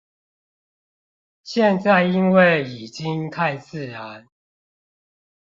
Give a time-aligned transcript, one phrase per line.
[1.43, 4.27] 現在因為已經太自然